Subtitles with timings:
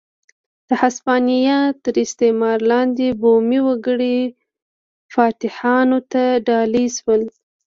[0.67, 4.19] د هسپانیا تر استعمار لاندې بومي وګړي
[5.13, 7.21] فاتحانو ته ډالۍ شول.